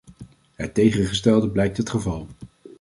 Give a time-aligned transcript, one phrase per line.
[0.55, 2.27] Het tegengestelde blijkt het geval.